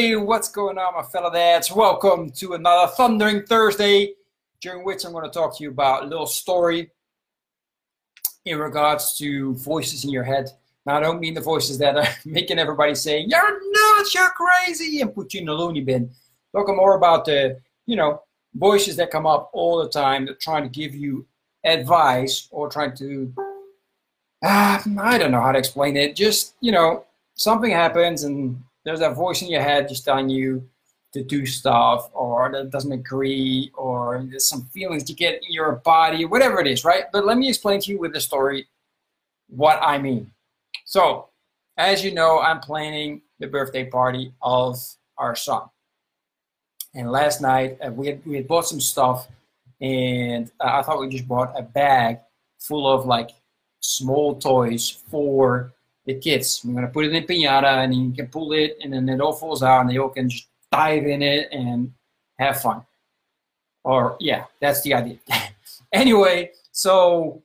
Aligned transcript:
Hey, 0.00 0.16
what's 0.16 0.48
going 0.48 0.78
on, 0.78 0.94
my 0.94 1.02
fellow 1.02 1.30
dads? 1.30 1.70
Welcome 1.70 2.30
to 2.30 2.54
another 2.54 2.90
Thundering 2.90 3.42
Thursday, 3.42 4.14
during 4.62 4.82
which 4.82 5.04
I'm 5.04 5.12
going 5.12 5.24
to 5.24 5.30
talk 5.30 5.58
to 5.58 5.62
you 5.62 5.68
about 5.68 6.04
a 6.04 6.06
little 6.06 6.26
story 6.26 6.90
in 8.46 8.58
regards 8.58 9.18
to 9.18 9.54
voices 9.56 10.04
in 10.04 10.10
your 10.10 10.24
head. 10.24 10.48
Now, 10.86 10.96
I 10.96 11.00
don't 11.00 11.20
mean 11.20 11.34
the 11.34 11.42
voices 11.42 11.76
that 11.80 11.98
are 11.98 12.08
making 12.24 12.58
everybody 12.58 12.94
say, 12.94 13.26
You're 13.28 13.60
nuts, 13.98 14.14
you're 14.14 14.30
crazy, 14.30 15.02
and 15.02 15.14
put 15.14 15.34
you 15.34 15.40
in 15.40 15.46
the 15.46 15.52
loony 15.52 15.82
bin. 15.82 16.10
Talking 16.56 16.78
more 16.78 16.96
about 16.96 17.26
the, 17.26 17.60
you 17.84 17.96
know, 17.96 18.22
voices 18.54 18.96
that 18.96 19.10
come 19.10 19.26
up 19.26 19.50
all 19.52 19.84
the 19.84 19.90
time 19.90 20.24
that 20.24 20.40
trying 20.40 20.62
to 20.62 20.70
give 20.70 20.94
you 20.94 21.26
advice 21.62 22.48
or 22.50 22.70
trying 22.70 22.96
to, 22.96 23.34
uh, 24.42 24.78
I 24.98 25.18
don't 25.18 25.30
know 25.30 25.42
how 25.42 25.52
to 25.52 25.58
explain 25.58 25.98
it. 25.98 26.16
Just, 26.16 26.54
you 26.62 26.72
know, 26.72 27.04
something 27.34 27.70
happens 27.70 28.24
and 28.24 28.62
there's 28.84 29.00
that 29.00 29.14
voice 29.14 29.42
in 29.42 29.50
your 29.50 29.62
head 29.62 29.88
just 29.88 30.04
telling 30.04 30.28
you 30.28 30.68
to 31.12 31.24
do 31.24 31.44
stuff 31.44 32.08
or 32.12 32.50
that 32.52 32.70
doesn't 32.70 32.92
agree 32.92 33.70
or 33.74 34.24
there's 34.30 34.48
some 34.48 34.64
feelings 34.66 35.08
you 35.08 35.16
get 35.16 35.34
in 35.34 35.52
your 35.52 35.72
body, 35.72 36.24
whatever 36.24 36.60
it 36.60 36.66
is, 36.66 36.84
right? 36.84 37.04
But 37.12 37.26
let 37.26 37.36
me 37.36 37.48
explain 37.48 37.80
to 37.80 37.90
you 37.90 37.98
with 37.98 38.12
the 38.12 38.20
story 38.20 38.68
what 39.48 39.80
I 39.82 39.98
mean. 39.98 40.30
So, 40.84 41.28
as 41.76 42.04
you 42.04 42.12
know, 42.14 42.40
I'm 42.40 42.60
planning 42.60 43.22
the 43.40 43.48
birthday 43.48 43.84
party 43.84 44.32
of 44.40 44.78
our 45.18 45.34
son. 45.34 45.62
And 46.94 47.10
last 47.10 47.40
night 47.40 47.78
uh, 47.84 47.90
we, 47.90 48.06
had, 48.08 48.26
we 48.26 48.36
had 48.36 48.46
bought 48.46 48.66
some 48.66 48.80
stuff 48.80 49.28
and 49.80 50.50
uh, 50.60 50.78
I 50.78 50.82
thought 50.82 51.00
we 51.00 51.08
just 51.08 51.26
bought 51.26 51.58
a 51.58 51.62
bag 51.62 52.18
full 52.58 52.86
of 52.90 53.06
like 53.06 53.30
small 53.80 54.36
toys 54.36 55.02
for 55.10 55.72
the 56.14 56.20
kids. 56.20 56.62
I'm 56.64 56.74
gonna 56.74 56.88
put 56.88 57.04
it 57.04 57.14
in 57.14 57.22
a 57.22 57.26
pinata, 57.26 57.84
and 57.84 57.94
you 57.94 58.12
can 58.12 58.28
pull 58.28 58.52
it, 58.52 58.78
and 58.82 58.92
then 58.92 59.08
it 59.08 59.20
all 59.20 59.32
falls 59.32 59.62
out, 59.62 59.80
and 59.80 59.90
they 59.90 59.98
all 59.98 60.08
can 60.08 60.28
just 60.28 60.48
dive 60.70 61.06
in 61.06 61.22
it 61.22 61.48
and 61.52 61.92
have 62.38 62.60
fun. 62.60 62.82
Or 63.84 64.16
yeah, 64.20 64.44
that's 64.60 64.82
the 64.82 64.94
idea. 64.94 65.18
anyway, 65.92 66.50
so 66.72 67.42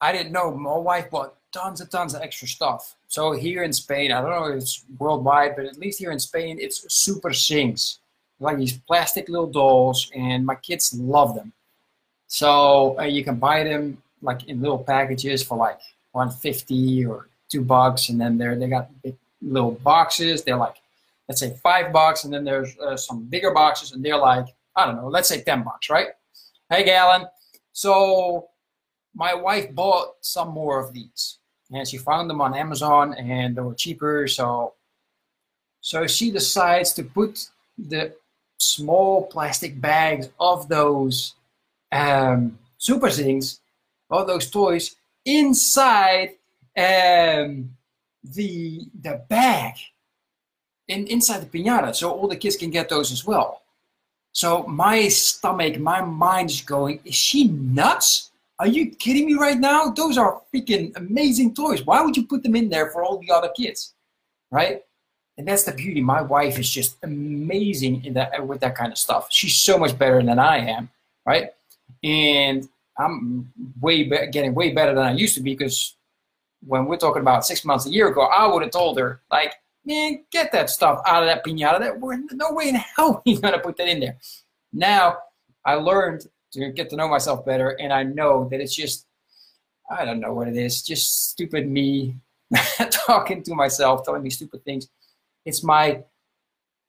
I 0.00 0.12
didn't 0.12 0.32
know. 0.32 0.54
My 0.54 0.76
wife 0.76 1.10
bought 1.10 1.34
tons 1.52 1.80
and 1.80 1.90
tons 1.90 2.14
of 2.14 2.22
extra 2.22 2.48
stuff. 2.48 2.94
So 3.08 3.32
here 3.32 3.62
in 3.62 3.72
Spain, 3.72 4.12
I 4.12 4.20
don't 4.20 4.30
know 4.30 4.46
if 4.46 4.62
it's 4.62 4.84
worldwide, 4.98 5.56
but 5.56 5.64
at 5.66 5.78
least 5.78 5.98
here 5.98 6.12
in 6.12 6.20
Spain, 6.20 6.58
it's 6.60 6.86
SuperZings. 6.86 7.98
Like 8.40 8.58
these 8.58 8.78
plastic 8.78 9.28
little 9.28 9.50
dolls, 9.50 10.10
and 10.14 10.46
my 10.46 10.54
kids 10.54 10.94
love 10.94 11.34
them. 11.34 11.52
So 12.28 12.98
uh, 12.98 13.04
you 13.04 13.24
can 13.24 13.36
buy 13.36 13.64
them 13.64 14.00
like 14.22 14.48
in 14.48 14.60
little 14.60 14.78
packages 14.78 15.42
for 15.42 15.56
like 15.56 15.80
150 16.12 17.06
or 17.06 17.28
two 17.50 17.62
bucks, 17.62 18.08
and 18.08 18.20
then 18.20 18.38
they're 18.38 18.56
they 18.56 18.68
got 18.68 18.90
little 19.42 19.72
boxes. 19.72 20.42
They're 20.42 20.56
like 20.56 20.76
let's 21.28 21.40
say 21.40 21.56
five 21.62 21.92
bucks, 21.92 22.24
and 22.24 22.32
then 22.32 22.44
there's 22.44 22.76
uh, 22.78 22.96
some 22.96 23.24
bigger 23.24 23.52
boxes, 23.52 23.92
and 23.92 24.04
they're 24.04 24.18
like 24.18 24.46
I 24.76 24.86
don't 24.86 24.96
know, 24.96 25.08
let's 25.08 25.28
say 25.28 25.42
ten 25.42 25.62
bucks, 25.62 25.90
right? 25.90 26.08
Hey, 26.70 26.84
Galen. 26.84 27.26
So 27.72 28.48
my 29.14 29.34
wife 29.34 29.74
bought 29.74 30.14
some 30.20 30.50
more 30.50 30.80
of 30.80 30.92
these, 30.92 31.38
and 31.72 31.86
she 31.86 31.98
found 31.98 32.28
them 32.28 32.40
on 32.40 32.54
Amazon, 32.54 33.14
and 33.14 33.56
they 33.56 33.62
were 33.62 33.74
cheaper. 33.74 34.26
So 34.28 34.74
so 35.80 36.06
she 36.06 36.30
decides 36.30 36.92
to 36.94 37.04
put 37.04 37.48
the 37.78 38.14
small 38.58 39.26
plastic 39.26 39.80
bags 39.80 40.28
of 40.40 40.68
those 40.68 41.34
um, 41.92 42.58
super 42.76 43.10
things, 43.10 43.60
all 44.10 44.24
those 44.24 44.50
toys, 44.50 44.96
inside 45.28 46.30
um, 46.76 47.70
the 48.24 48.88
the 49.00 49.22
bag, 49.28 49.74
in, 50.88 51.06
inside 51.06 51.40
the 51.42 51.46
pinata, 51.46 51.94
so 51.94 52.10
all 52.10 52.26
the 52.26 52.36
kids 52.36 52.56
can 52.56 52.70
get 52.70 52.88
those 52.88 53.12
as 53.12 53.24
well. 53.24 53.62
So 54.32 54.64
my 54.64 55.08
stomach, 55.08 55.78
my 55.78 56.00
mind 56.00 56.50
is 56.50 56.60
going, 56.60 57.00
is 57.04 57.14
she 57.14 57.48
nuts? 57.48 58.30
Are 58.58 58.66
you 58.66 58.90
kidding 58.90 59.26
me 59.26 59.34
right 59.34 59.58
now? 59.58 59.90
Those 59.90 60.18
are 60.18 60.40
freaking 60.52 60.96
amazing 60.96 61.54
toys. 61.54 61.84
Why 61.84 62.02
would 62.02 62.16
you 62.16 62.26
put 62.26 62.42
them 62.42 62.56
in 62.56 62.68
there 62.68 62.90
for 62.90 63.04
all 63.04 63.18
the 63.18 63.30
other 63.30 63.50
kids? 63.56 63.94
Right? 64.50 64.82
And 65.36 65.46
that's 65.46 65.64
the 65.64 65.72
beauty. 65.72 66.00
My 66.00 66.22
wife 66.22 66.58
is 66.58 66.70
just 66.70 66.96
amazing 67.02 68.04
in 68.04 68.14
that 68.14 68.46
with 68.46 68.60
that 68.60 68.74
kind 68.74 68.90
of 68.92 68.98
stuff. 68.98 69.28
She's 69.30 69.54
so 69.54 69.78
much 69.78 69.96
better 69.96 70.22
than 70.22 70.38
I 70.38 70.58
am, 70.58 70.88
right? 71.24 71.50
And 72.02 72.68
I'm 72.98 73.52
way 73.80 74.04
be- 74.04 74.26
getting 74.32 74.54
way 74.54 74.72
better 74.72 74.94
than 74.94 75.04
I 75.04 75.12
used 75.12 75.34
to 75.36 75.40
be 75.40 75.54
because 75.54 75.96
when 76.66 76.86
we're 76.86 76.96
talking 76.96 77.22
about 77.22 77.46
six 77.46 77.64
months 77.64 77.86
a 77.86 77.90
year 77.90 78.08
ago, 78.08 78.22
I 78.22 78.46
would 78.46 78.62
have 78.62 78.72
told 78.72 78.98
her 78.98 79.22
like, 79.30 79.54
man, 79.84 80.24
get 80.32 80.50
that 80.52 80.70
stuff 80.70 81.00
out 81.06 81.22
of 81.22 81.28
that 81.28 81.44
pinata. 81.44 81.78
That 81.78 82.00
we're 82.00 82.18
no 82.32 82.52
way 82.52 82.70
in 82.70 82.74
hell 82.74 83.22
we 83.26 83.36
gonna 83.36 83.60
put 83.60 83.76
that 83.76 83.88
in 83.88 84.00
there. 84.00 84.18
Now 84.72 85.18
I 85.64 85.74
learned 85.74 86.26
to 86.52 86.72
get 86.72 86.90
to 86.90 86.96
know 86.96 87.08
myself 87.08 87.44
better, 87.44 87.70
and 87.80 87.92
I 87.92 88.02
know 88.02 88.48
that 88.50 88.60
it's 88.60 88.74
just 88.74 89.06
I 89.90 90.04
don't 90.04 90.20
know 90.20 90.34
what 90.34 90.48
it 90.48 90.56
is, 90.56 90.82
just 90.82 91.30
stupid 91.30 91.68
me 91.68 92.16
talking 92.90 93.42
to 93.44 93.54
myself, 93.54 94.04
telling 94.04 94.22
me 94.22 94.30
stupid 94.30 94.64
things. 94.64 94.88
It's 95.44 95.62
my 95.62 96.02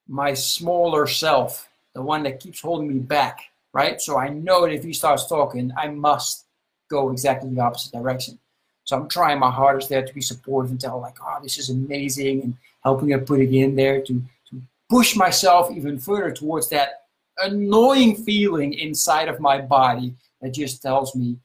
my 0.08 0.34
smaller 0.34 1.06
self, 1.06 1.70
the 1.94 2.02
one 2.02 2.24
that 2.24 2.40
keeps 2.40 2.62
holding 2.62 2.88
me 2.88 3.00
back 3.00 3.49
right? 3.74 4.02
So 4.02 4.18
I 4.18 4.30
know 4.30 4.62
that 4.62 4.74
if 4.74 4.84
he 4.84 4.94
starts 4.94 5.28
talking, 5.28 5.72
I 5.78 5.88
must 5.88 6.46
go 6.90 7.12
exactly 7.12 7.54
the 7.54 7.62
opposite 7.62 7.92
direction. 7.92 8.40
So 8.84 8.98
I'm 8.98 9.08
trying 9.08 9.40
my 9.40 9.52
hardest 9.52 9.90
there 9.90 10.06
to 10.06 10.14
be 10.14 10.22
supportive 10.22 10.72
and 10.72 10.82
tell 10.82 11.00
like, 11.00 11.18
oh, 11.22 11.38
this 11.44 11.58
is 11.58 11.70
amazing, 11.70 12.42
and 12.42 12.58
helping 12.84 13.10
her 13.12 13.20
put 13.20 13.40
it 13.40 13.54
in 13.54 13.76
there 13.76 14.02
to, 14.02 14.24
to 14.50 14.62
push 14.90 15.16
myself 15.16 15.72
even 15.72 16.00
further 16.00 16.32
towards 16.32 16.70
that 16.70 17.06
annoying 17.44 18.16
feeling 18.16 18.74
inside 18.74 19.28
of 19.28 19.40
my 19.40 19.62
body 19.62 20.14
that 20.42 20.54
just 20.54 20.82
tells 20.82 21.16
me 21.16 21.38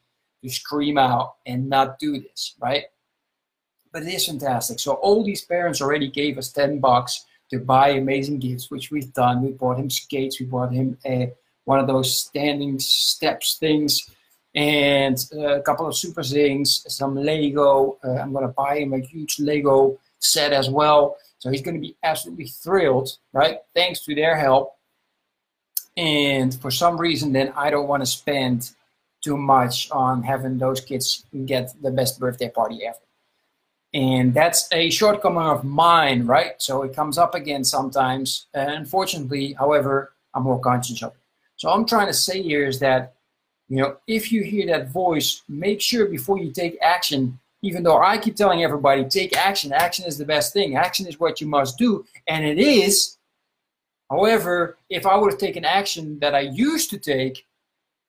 to 0.43 0.51
scream 0.51 0.99
out 0.99 1.35
and 1.47 1.69
not 1.69 1.99
do 1.99 2.21
this, 2.21 2.55
right? 2.61 2.85
But 3.93 4.03
it 4.03 4.09
is 4.09 4.27
fantastic. 4.27 4.81
So 4.81 4.95
all 4.95 5.23
these 5.23 5.45
parents 5.45 5.81
already 5.81 6.09
gave 6.09 6.39
us 6.39 6.53
10 6.53 6.81
bucks 6.81 7.27
to 7.51 7.59
buy 7.59 7.91
amazing 7.91 8.39
gifts, 8.39 8.71
which 8.71 8.91
we've 8.91 9.12
done. 9.12 9.43
We 9.43 9.53
bought 9.53 9.79
him 9.79 9.91
skates, 9.91 10.41
we 10.41 10.47
bought 10.47 10.73
him 10.73 10.99
a 11.06 11.33
one 11.64 11.78
of 11.78 11.86
those 11.86 12.19
standing 12.19 12.78
steps 12.78 13.56
things, 13.58 14.10
and 14.54 15.19
uh, 15.34 15.58
a 15.58 15.62
couple 15.62 15.86
of 15.86 15.97
super 15.97 16.22
things, 16.22 16.84
some 16.88 17.16
Lego. 17.16 17.98
Uh, 18.04 18.12
I'm 18.12 18.32
gonna 18.32 18.48
buy 18.48 18.78
him 18.78 18.92
a 18.92 18.98
huge 18.98 19.41
Lego 19.41 19.98
set 20.19 20.52
as 20.52 20.70
well. 20.70 21.16
So 21.38 21.50
he's 21.50 21.62
gonna 21.62 21.80
be 21.80 21.97
absolutely 22.02 22.47
thrilled, 22.47 23.16
right? 23.32 23.58
Thanks 23.75 24.04
to 24.04 24.14
their 24.14 24.36
help. 24.36 24.75
And 25.97 26.54
for 26.60 26.70
some 26.70 26.98
reason, 26.98 27.32
then 27.32 27.52
I 27.56 27.70
don't 27.70 27.88
want 27.88 28.02
to 28.02 28.06
spend 28.06 28.70
too 29.22 29.36
much 29.36 29.91
on 29.91 30.22
having 30.22 30.58
those 30.58 30.81
kids 30.81 31.25
get 31.46 31.72
the 31.81 31.91
best 31.91 32.19
birthday 32.20 32.50
party 32.50 32.84
ever. 32.84 32.98
And 33.94 34.34
that's 34.34 34.69
a 34.72 34.91
shortcoming 34.91 35.44
of 35.44 35.64
mine, 35.64 36.26
right? 36.26 36.60
So 36.60 36.82
it 36.82 36.94
comes 36.94 37.16
up 37.16 37.34
again 37.34 37.62
sometimes. 37.62 38.46
Uh, 38.54 38.66
unfortunately, 38.69 39.52
however, 39.52 40.14
I'm 40.34 40.42
more 40.42 40.60
conscious 40.60 41.00
of 41.02 41.12
it. 41.12 41.24
So 41.64 41.70
I'm 41.70 41.86
trying 41.86 42.08
to 42.08 42.12
say 42.12 42.42
here 42.42 42.66
is 42.66 42.78
that, 42.80 43.14
you 43.70 43.78
know, 43.78 43.97
if 44.06 44.30
you 44.30 44.42
hear 44.42 44.66
that 44.66 44.91
voice, 44.91 45.41
make 45.48 45.80
sure 45.80 46.04
before 46.04 46.38
you 46.38 46.52
take 46.52 46.76
action, 46.82 47.41
even 47.62 47.82
though 47.82 48.02
I 48.02 48.19
keep 48.19 48.36
telling 48.36 48.62
everybody, 48.62 49.02
take 49.06 49.34
action. 49.34 49.72
Action 49.72 50.04
is 50.04 50.19
the 50.19 50.26
best 50.26 50.52
thing. 50.52 50.76
Action 50.76 51.06
is 51.06 51.19
what 51.19 51.41
you 51.41 51.47
must 51.47 51.78
do. 51.78 52.04
And 52.28 52.44
it 52.44 52.58
is. 52.58 53.16
However, 54.10 54.76
if 54.91 55.06
I 55.06 55.16
would 55.16 55.30
have 55.32 55.41
taken 55.41 55.64
action 55.64 56.19
that 56.19 56.34
I 56.34 56.41
used 56.41 56.91
to 56.91 56.98
take, 56.98 57.47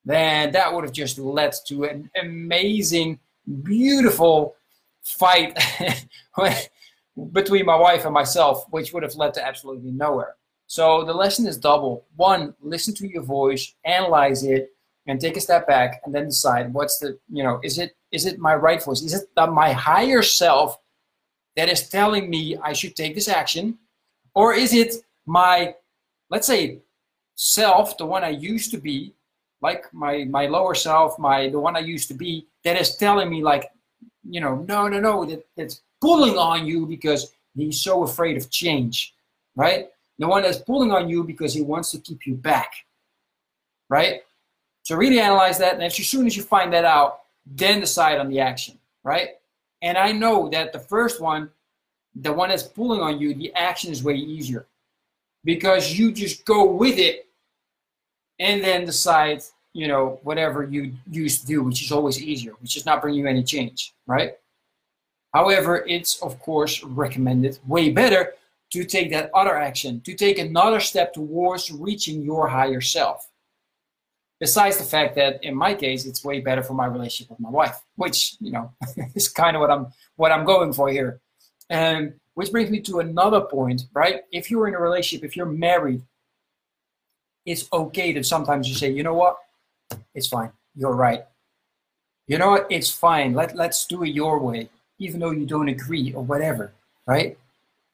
then 0.03 0.51
that 0.51 0.73
would 0.73 0.83
have 0.83 0.91
just 0.91 1.17
led 1.17 1.53
to 1.67 1.85
an 1.85 2.11
amazing, 2.21 3.21
beautiful 3.63 4.57
fight 5.01 5.57
between 7.31 7.65
my 7.65 7.77
wife 7.77 8.03
and 8.03 8.13
myself, 8.13 8.65
which 8.71 8.91
would 8.91 9.03
have 9.03 9.15
led 9.15 9.33
to 9.35 9.47
absolutely 9.47 9.91
nowhere. 9.91 10.35
So 10.67 11.03
the 11.03 11.13
lesson 11.13 11.47
is 11.47 11.57
double. 11.57 12.05
One, 12.15 12.55
listen 12.61 12.93
to 12.95 13.07
your 13.07 13.23
voice, 13.23 13.73
analyze 13.85 14.43
it, 14.43 14.69
and 15.07 15.19
take 15.19 15.37
a 15.37 15.41
step 15.41 15.67
back, 15.67 16.01
and 16.03 16.13
then 16.13 16.25
decide 16.25 16.73
what's 16.73 16.97
the 16.97 17.19
you 17.31 17.43
know 17.43 17.59
is 17.63 17.77
it 17.77 17.95
is 18.11 18.25
it 18.25 18.39
my 18.39 18.55
right 18.55 18.83
voice? 18.83 19.01
Is 19.01 19.13
it 19.13 19.29
the, 19.35 19.47
my 19.47 19.71
higher 19.71 20.21
self 20.21 20.77
that 21.55 21.69
is 21.69 21.89
telling 21.89 22.29
me 22.29 22.57
I 22.57 22.73
should 22.73 22.95
take 22.95 23.15
this 23.15 23.27
action, 23.27 23.77
or 24.33 24.53
is 24.53 24.73
it 24.73 24.95
my 25.25 25.75
let's 26.29 26.47
say 26.47 26.79
self, 27.35 27.97
the 27.97 28.05
one 28.05 28.23
I 28.23 28.29
used 28.29 28.71
to 28.71 28.77
be, 28.77 29.13
like 29.61 29.93
my 29.93 30.23
my 30.25 30.47
lower 30.47 30.73
self, 30.73 31.19
my 31.19 31.49
the 31.49 31.59
one 31.59 31.75
I 31.75 31.79
used 31.79 32.07
to 32.07 32.13
be, 32.13 32.47
that 32.63 32.79
is 32.79 32.95
telling 32.95 33.29
me 33.29 33.43
like 33.43 33.69
you 34.27 34.41
know 34.41 34.55
no 34.67 34.87
no 34.87 34.99
no 34.99 35.25
that 35.25 35.45
that's 35.55 35.81
pulling 36.01 36.37
on 36.37 36.65
you 36.65 36.85
because 36.85 37.31
he's 37.55 37.81
so 37.81 38.03
afraid 38.03 38.37
of 38.37 38.49
change, 38.49 39.13
right? 39.55 39.89
The 40.19 40.27
one 40.27 40.43
that's 40.43 40.57
pulling 40.57 40.91
on 40.91 41.09
you 41.09 41.23
because 41.23 41.53
he 41.53 41.61
wants 41.61 41.91
to 41.91 41.99
keep 41.99 42.25
you 42.25 42.35
back. 42.35 42.71
Right? 43.89 44.21
So 44.83 44.95
really 44.95 45.19
analyze 45.19 45.57
that, 45.59 45.73
and 45.73 45.83
as 45.83 45.95
soon 45.95 46.27
as 46.27 46.37
you 46.37 46.43
find 46.43 46.71
that 46.73 46.85
out, 46.85 47.21
then 47.45 47.79
decide 47.79 48.19
on 48.19 48.29
the 48.29 48.39
action, 48.39 48.77
right? 49.03 49.29
And 49.81 49.97
I 49.97 50.11
know 50.11 50.49
that 50.49 50.73
the 50.73 50.79
first 50.79 51.21
one, 51.21 51.49
the 52.15 52.31
one 52.31 52.49
that's 52.49 52.63
pulling 52.63 53.01
on 53.01 53.19
you, 53.19 53.33
the 53.33 53.53
action 53.55 53.91
is 53.91 54.03
way 54.03 54.15
easier 54.15 54.67
because 55.43 55.97
you 55.97 56.11
just 56.11 56.45
go 56.45 56.65
with 56.65 56.97
it 56.97 57.27
and 58.39 58.63
then 58.63 58.85
decide, 58.85 59.41
you 59.73 59.87
know, 59.87 60.19
whatever 60.23 60.63
you 60.63 60.93
used 61.09 61.41
to 61.41 61.47
do, 61.47 61.63
which 61.63 61.83
is 61.83 61.91
always 61.91 62.21
easier, 62.21 62.53
which 62.61 62.77
is 62.77 62.85
not 62.85 63.01
bringing 63.01 63.21
you 63.21 63.27
any 63.27 63.43
change, 63.43 63.93
right? 64.07 64.33
However, 65.33 65.83
it's 65.87 66.21
of 66.21 66.39
course 66.39 66.83
recommended 66.83 67.59
way 67.67 67.91
better 67.91 68.33
to 68.71 68.83
take 68.83 69.11
that 69.11 69.29
other 69.33 69.57
action, 69.57 70.01
to 70.01 70.13
take 70.13 70.37
another 70.37 70.79
step 70.79 71.13
towards 71.13 71.71
reaching 71.71 72.21
your 72.21 72.47
higher 72.47 72.81
self. 72.81 73.29
Besides 74.39 74.77
the 74.77 74.83
fact 74.83 75.15
that 75.15 75.41
in 75.43 75.55
my 75.55 75.73
case, 75.73 76.05
it's 76.05 76.23
way 76.25 76.41
better 76.41 76.61
for 76.61 76.73
my 76.73 76.85
relationship 76.85 77.29
with 77.29 77.39
my 77.39 77.49
wife, 77.49 77.81
which 77.95 78.35
you 78.39 78.51
know 78.51 78.73
is 79.15 79.29
kind 79.29 79.55
of 79.55 79.61
what 79.61 79.71
I'm 79.71 79.87
what 80.17 80.31
I'm 80.31 80.45
going 80.45 80.73
for 80.73 80.89
here. 80.89 81.21
And 81.69 82.13
which 82.33 82.51
brings 82.51 82.69
me 82.69 82.81
to 82.81 82.99
another 82.99 83.41
point, 83.41 83.83
right? 83.93 84.21
If 84.31 84.51
you're 84.51 84.67
in 84.67 84.75
a 84.75 84.79
relationship, 84.79 85.25
if 85.25 85.37
you're 85.37 85.45
married, 85.45 86.03
it's 87.45 87.67
okay 87.71 88.11
that 88.13 88.25
sometimes 88.25 88.67
you 88.67 88.75
say, 88.75 88.89
you 88.91 89.03
know 89.03 89.13
what, 89.13 89.37
it's 90.13 90.27
fine. 90.27 90.51
You're 90.75 90.95
right. 90.95 91.23
You 92.27 92.37
know 92.37 92.49
what? 92.49 92.67
It's 92.69 92.91
fine. 92.91 93.33
Let 93.33 93.55
let's 93.55 93.85
do 93.85 94.03
it 94.03 94.09
your 94.09 94.39
way, 94.39 94.69
even 94.99 95.19
though 95.19 95.31
you 95.31 95.45
don't 95.45 95.69
agree 95.69 96.13
or 96.13 96.23
whatever, 96.23 96.73
right? 97.07 97.37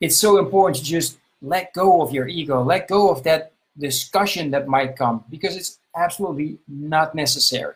It's 0.01 0.17
so 0.17 0.39
important 0.39 0.77
to 0.77 0.83
just 0.83 1.19
let 1.41 1.73
go 1.73 2.01
of 2.01 2.11
your 2.11 2.27
ego, 2.27 2.63
let 2.63 2.87
go 2.87 3.09
of 3.09 3.23
that 3.23 3.53
discussion 3.77 4.51
that 4.51 4.67
might 4.67 4.95
come 4.95 5.23
because 5.29 5.55
it's 5.55 5.79
absolutely 5.95 6.57
not 6.67 7.15
necessary. 7.15 7.75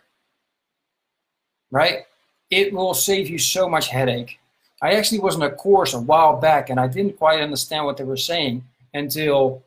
Right? 1.72 2.06
It 2.50 2.74
will 2.74 2.94
save 2.94 3.30
you 3.30 3.38
so 3.38 3.70
much 3.70 3.90
headache. 3.90 4.40
I 4.82 4.94
actually 4.94 5.20
was 5.20 5.36
in 5.36 5.42
a 5.44 5.52
course 5.52 5.94
a 5.94 6.00
while 6.00 6.38
back 6.40 6.70
and 6.70 6.80
I 6.80 6.88
didn't 6.88 7.18
quite 7.18 7.42
understand 7.42 7.86
what 7.86 7.98
they 7.98 8.04
were 8.04 8.18
saying 8.18 8.64
until 8.94 9.64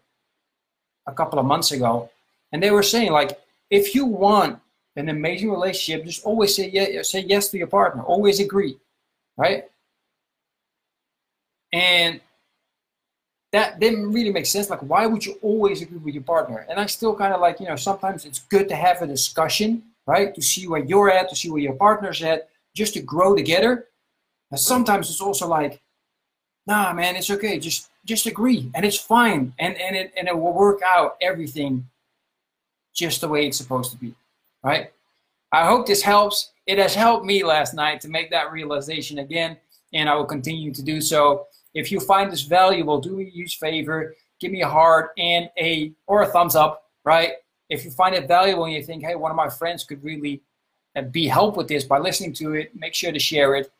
a 1.06 1.12
couple 1.12 1.38
of 1.38 1.46
months 1.46 1.72
ago. 1.72 2.10
And 2.52 2.62
they 2.62 2.70
were 2.70 2.82
saying 2.82 3.12
like 3.12 3.38
if 3.70 3.94
you 3.94 4.04
want 4.04 4.58
an 4.96 5.08
amazing 5.08 5.50
relationship, 5.50 6.04
just 6.04 6.24
always 6.24 6.56
say 6.56 6.68
yes, 6.70 7.10
say 7.10 7.20
yes 7.20 7.48
to 7.50 7.58
your 7.58 7.68
partner. 7.68 8.02
Always 8.02 8.40
agree. 8.40 8.78
Right? 9.36 9.70
And 11.72 12.20
that 13.52 13.80
didn't 13.80 14.12
really 14.12 14.32
make 14.32 14.46
sense. 14.46 14.68
Like, 14.70 14.82
why 14.82 15.06
would 15.06 15.24
you 15.24 15.38
always 15.42 15.82
agree 15.82 15.98
with 15.98 16.14
your 16.14 16.22
partner? 16.22 16.66
And 16.68 16.78
I 16.78 16.86
still 16.86 17.14
kind 17.14 17.32
of 17.32 17.40
like, 17.40 17.60
you 17.60 17.66
know, 17.66 17.76
sometimes 17.76 18.24
it's 18.24 18.40
good 18.40 18.68
to 18.68 18.76
have 18.76 19.00
a 19.00 19.06
discussion, 19.06 19.82
right? 20.06 20.34
To 20.34 20.42
see 20.42 20.68
where 20.68 20.84
you're 20.84 21.10
at, 21.10 21.28
to 21.30 21.36
see 21.36 21.50
where 21.50 21.60
your 21.60 21.74
partner's 21.74 22.22
at, 22.22 22.48
just 22.74 22.94
to 22.94 23.00
grow 23.00 23.34
together. 23.34 23.86
And 24.50 24.60
sometimes 24.60 25.10
it's 25.10 25.20
also 25.20 25.48
like, 25.48 25.80
nah, 26.66 26.92
man, 26.92 27.16
it's 27.16 27.30
okay. 27.30 27.58
Just 27.58 27.90
just 28.04 28.26
agree, 28.26 28.70
and 28.74 28.86
it's 28.86 28.98
fine, 28.98 29.52
and 29.58 29.76
and 29.76 29.94
it 29.94 30.12
and 30.16 30.28
it 30.28 30.36
will 30.36 30.54
work 30.54 30.80
out 30.84 31.16
everything 31.20 31.86
just 32.94 33.20
the 33.20 33.28
way 33.28 33.46
it's 33.46 33.58
supposed 33.58 33.90
to 33.92 33.98
be, 33.98 34.14
right? 34.62 34.90
I 35.52 35.66
hope 35.66 35.86
this 35.86 36.02
helps. 36.02 36.52
It 36.66 36.78
has 36.78 36.94
helped 36.94 37.24
me 37.24 37.44
last 37.44 37.74
night 37.74 38.00
to 38.02 38.08
make 38.08 38.30
that 38.30 38.52
realization 38.52 39.18
again, 39.18 39.56
and 39.92 40.08
I 40.08 40.14
will 40.14 40.24
continue 40.24 40.72
to 40.72 40.82
do 40.82 41.00
so. 41.00 41.46
If 41.78 41.92
you 41.92 42.00
find 42.00 42.30
this 42.32 42.42
valuable, 42.42 43.00
do 43.00 43.12
me 43.14 43.28
a 43.28 43.30
huge 43.30 43.58
favor, 43.58 44.16
give 44.40 44.50
me 44.50 44.62
a 44.62 44.68
heart 44.68 45.12
and 45.16 45.48
a 45.56 45.92
or 46.08 46.22
a 46.22 46.26
thumbs 46.26 46.56
up, 46.56 46.90
right? 47.04 47.34
If 47.68 47.84
you 47.84 47.92
find 47.92 48.16
it 48.16 48.26
valuable 48.26 48.64
and 48.64 48.74
you 48.74 48.82
think, 48.82 49.04
hey, 49.04 49.14
one 49.14 49.30
of 49.30 49.36
my 49.36 49.48
friends 49.48 49.84
could 49.84 50.02
really 50.02 50.42
uh, 50.96 51.02
be 51.02 51.28
helped 51.28 51.56
with 51.56 51.68
this 51.68 51.84
by 51.84 51.98
listening 51.98 52.32
to 52.34 52.54
it, 52.54 52.74
make 52.74 52.94
sure 52.94 53.12
to 53.12 53.18
share 53.20 53.54
it. 53.54 53.70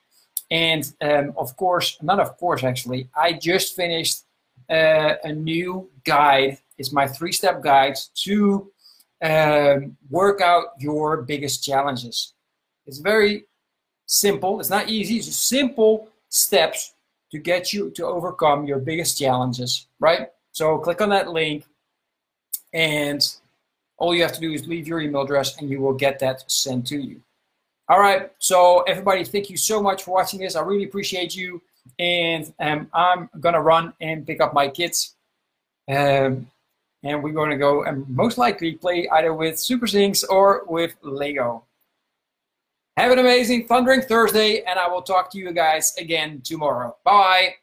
And 0.49 0.95
um, 1.00 1.35
of 1.37 1.56
course, 1.56 1.99
not 2.00 2.21
of 2.21 2.37
course, 2.37 2.62
actually, 2.62 3.09
I 3.17 3.33
just 3.33 3.75
finished 3.75 4.23
uh, 4.71 5.15
a 5.25 5.33
new 5.33 5.91
guide. 6.05 6.59
It's 6.79 6.93
my 6.93 7.09
three-step 7.09 7.65
guide 7.65 7.97
to 8.27 8.71
um, 9.25 9.97
work 10.09 10.41
out 10.41 10.67
your 10.79 11.23
biggest 11.23 11.65
challenges. 11.65 12.35
It's 12.87 12.99
very 12.99 13.47
simple. 14.06 14.61
It's 14.61 14.71
not 14.71 14.89
easy. 14.89 15.17
It's 15.17 15.35
simple 15.35 16.11
steps 16.29 16.94
to 17.31 17.39
get 17.39 17.73
you 17.73 17.91
to 17.91 18.07
overcome 18.07 18.67
your 18.67 18.79
biggest 18.79 19.19
challenges, 19.19 19.87
right? 20.01 20.29
So 20.53 20.79
click 20.79 21.01
on 21.01 21.11
that 21.11 21.29
link 21.29 21.65
and 22.73 23.27
all 23.99 24.15
you 24.15 24.23
have 24.23 24.33
to 24.33 24.41
do 24.41 24.53
is 24.53 24.67
leave 24.67 24.87
your 24.87 25.01
email 25.01 25.23
address 25.23 25.59
and 25.59 25.69
you 25.69 25.81
will 25.81 25.93
get 25.93 26.19
that 26.21 26.51
sent 26.51 26.87
to 26.89 26.99
you. 26.99 27.21
All 27.89 28.01
right, 28.01 28.31
so 28.39 28.83
everybody, 28.83 29.25
thank 29.25 29.49
you 29.49 29.57
so 29.57 29.83
much 29.83 30.03
for 30.03 30.13
watching 30.13 30.41
this. 30.41 30.57
I 30.57 30.61
really 30.61 30.85
appreciate 30.85 31.35
you. 31.35 31.63
And 31.99 32.53
um, 32.61 32.89
I'm 32.93 33.31
gonna 33.41 33.63
run 33.63 33.95
and 34.01 34.27
pick 34.27 34.41
up 34.41 34.53
my 34.53 34.69
kids. 34.69 35.17
Um, 35.89 36.47
and 37.03 37.23
we're 37.23 37.33
gonna 37.33 37.57
go 37.57 37.85
and 37.85 38.07
most 38.09 38.37
likely 38.37 38.73
play 38.73 39.09
either 39.09 39.33
with 39.33 39.55
SuperZings 39.55 40.25
or 40.29 40.65
with 40.67 40.97
Lego. 41.03 41.65
Have 42.99 43.12
an 43.12 43.21
amazing 43.21 43.69
Thundering 43.69 44.03
Thursday, 44.03 44.65
and 44.65 44.77
I 44.77 44.89
will 44.89 45.03
talk 45.03 45.31
to 45.31 45.39
you 45.39 45.53
guys 45.53 45.95
again 45.99 46.41
tomorrow. 46.43 46.97
Bye. 47.05 47.55